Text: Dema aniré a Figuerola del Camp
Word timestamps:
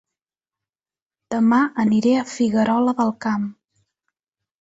Dema 1.35 1.59
aniré 1.83 2.13
a 2.21 2.23
Figuerola 2.31 2.95
del 3.03 3.13
Camp 3.27 3.45